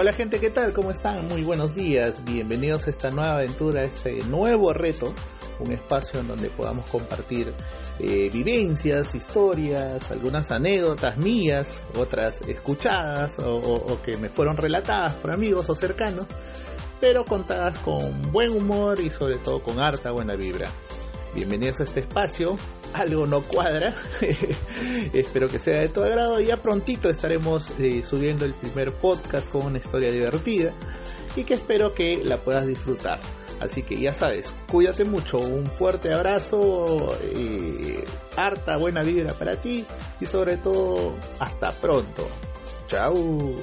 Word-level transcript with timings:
Hola 0.00 0.12
gente, 0.12 0.38
¿qué 0.38 0.50
tal? 0.50 0.72
¿Cómo 0.72 0.92
están? 0.92 1.26
Muy 1.26 1.42
buenos 1.42 1.74
días. 1.74 2.24
Bienvenidos 2.24 2.86
a 2.86 2.90
esta 2.90 3.10
nueva 3.10 3.38
aventura, 3.38 3.80
a 3.80 3.82
este 3.82 4.22
nuevo 4.26 4.72
reto, 4.72 5.12
un 5.58 5.72
espacio 5.72 6.20
en 6.20 6.28
donde 6.28 6.50
podamos 6.50 6.86
compartir 6.86 7.52
eh, 7.98 8.30
vivencias, 8.32 9.16
historias, 9.16 10.08
algunas 10.12 10.52
anécdotas 10.52 11.16
mías, 11.16 11.80
otras 11.96 12.42
escuchadas 12.42 13.40
o, 13.40 13.56
o 13.56 14.00
que 14.00 14.16
me 14.16 14.28
fueron 14.28 14.56
relatadas 14.56 15.14
por 15.14 15.32
amigos 15.32 15.68
o 15.68 15.74
cercanos, 15.74 16.26
pero 17.00 17.24
contadas 17.24 17.76
con 17.80 18.30
buen 18.30 18.56
humor 18.56 19.00
y 19.00 19.10
sobre 19.10 19.38
todo 19.38 19.60
con 19.60 19.80
harta 19.80 20.12
buena 20.12 20.36
vibra. 20.36 20.70
Bienvenidos 21.34 21.80
a 21.80 21.82
este 21.82 22.00
espacio 22.00 22.56
algo 22.94 23.26
no 23.26 23.42
cuadra. 23.42 23.94
Espero 25.12 25.48
que 25.48 25.58
sea 25.58 25.80
de 25.80 25.88
tu 25.88 26.02
agrado. 26.02 26.40
Ya 26.40 26.56
prontito 26.56 27.08
estaremos 27.08 27.70
eh, 27.78 28.02
subiendo 28.02 28.44
el 28.44 28.54
primer 28.54 28.92
podcast 28.92 29.50
con 29.50 29.66
una 29.66 29.78
historia 29.78 30.10
divertida 30.10 30.72
y 31.36 31.44
que 31.44 31.54
espero 31.54 31.94
que 31.94 32.22
la 32.24 32.38
puedas 32.38 32.66
disfrutar. 32.66 33.20
Así 33.60 33.82
que 33.82 33.96
ya 33.96 34.14
sabes, 34.14 34.54
cuídate 34.70 35.04
mucho, 35.04 35.38
un 35.38 35.66
fuerte 35.66 36.12
abrazo, 36.12 37.16
eh, 37.22 38.04
harta 38.36 38.76
buena 38.76 39.02
vibra 39.02 39.32
para 39.34 39.60
ti 39.60 39.84
y 40.20 40.26
sobre 40.26 40.58
todo 40.58 41.14
hasta 41.40 41.70
pronto. 41.72 42.28
Chao. 42.86 43.56